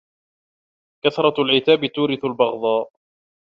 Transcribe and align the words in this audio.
كثرة 1.03 1.41
العتاب 1.41 1.85
تورث 1.95 2.25
البغضاء 2.25 2.91